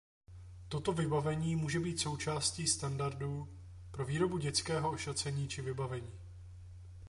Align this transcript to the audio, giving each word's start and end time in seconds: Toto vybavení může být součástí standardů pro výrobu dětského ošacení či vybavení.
Toto 0.69 0.93
vybavení 0.93 1.55
může 1.55 1.79
být 1.79 1.99
součástí 1.99 2.67
standardů 2.67 3.57
pro 3.91 4.05
výrobu 4.05 4.37
dětského 4.37 4.91
ošacení 4.91 5.47
či 5.47 5.61
vybavení. 5.61 6.13